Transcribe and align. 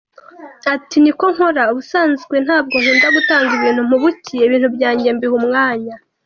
Ati 0.73 0.95
“Niko 0.99 1.25
nkora 1.33 1.63
ubusanzwe, 1.71 2.35
ntabwo 2.45 2.75
nkunda 2.81 3.07
gutanga 3.17 3.51
ibintu 3.57 3.81
mpubukiye, 3.87 4.43
ibintu 4.45 4.67
byanjye 4.75 5.07
mbiha 5.15 5.35
umwanya. 5.41 5.95